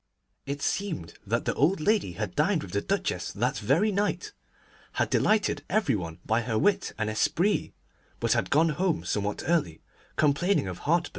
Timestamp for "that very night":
3.33-4.33